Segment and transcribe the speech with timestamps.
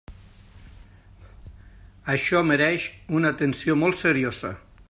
[2.15, 2.89] Això mereix
[3.21, 4.57] una atenció molt seriosa.